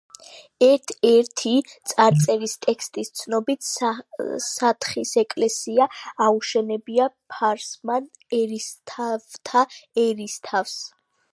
ერთ–ერთი 0.67 1.49
წარწერის 1.89 2.55
ტექსტის 2.65 3.11
ცნობით, 3.19 3.67
სათხის 4.45 5.11
ეკლესია 5.23 5.87
აუშენებია 6.29 7.07
ფარსმან 7.35 8.09
ერისთავთა 8.39 9.63
ერისთავს. 10.07 10.75